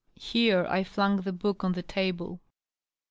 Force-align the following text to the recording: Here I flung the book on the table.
Here 0.15 0.65
I 0.67 0.83
flung 0.83 1.17
the 1.17 1.31
book 1.31 1.63
on 1.63 1.73
the 1.73 1.83
table. 1.83 2.41